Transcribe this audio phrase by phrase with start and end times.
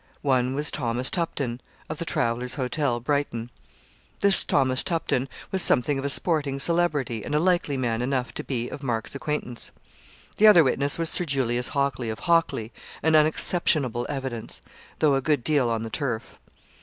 [0.23, 3.51] One was Thomas Tupton, of the Travellers' Hotel, Brighton.
[4.21, 8.43] This Thomas Tupton was something of a sporting celebrity, and a likely man enough to
[8.43, 9.69] be of Mark's acquaintance.
[10.37, 12.71] The other witness was Sir Julius Hockley, of Hockley,
[13.03, 14.63] an unexceptionable evidence,
[14.97, 16.39] though a good deal on the turf.